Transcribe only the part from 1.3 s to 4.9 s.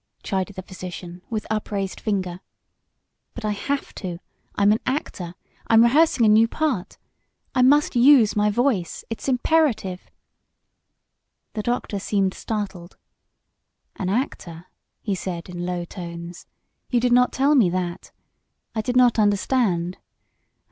upraised finger. "But I have to! I'm an